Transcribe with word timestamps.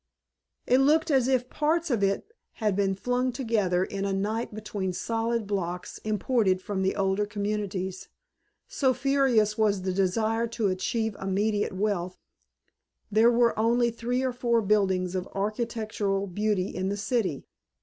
It 0.65 0.79
looked 0.79 1.11
as 1.11 1.27
if 1.27 1.47
parts 1.47 1.91
of 1.91 2.01
it 2.01 2.25
had 2.53 2.75
been 2.75 2.95
flung 2.95 3.31
together 3.31 3.83
in 3.83 4.03
a 4.03 4.11
night 4.11 4.51
between 4.51 4.93
solid 4.93 5.45
blocks 5.45 5.99
imported 5.99 6.59
from 6.59 6.81
the 6.81 6.95
older 6.95 7.27
communities; 7.27 8.07
so 8.67 8.95
furious 8.95 9.59
was 9.59 9.83
the 9.83 9.93
desire 9.93 10.47
to 10.47 10.69
achieve 10.69 11.15
immediate 11.21 11.73
wealth 11.73 12.17
there 13.11 13.29
were 13.29 13.53
only 13.59 13.91
three 13.91 14.23
or 14.23 14.33
four 14.33 14.63
buildings 14.63 15.13
of 15.13 15.29
architectural 15.35 16.25
beauty 16.25 16.69
in 16.75 16.89
the 16.89 16.97
city. 16.97 17.45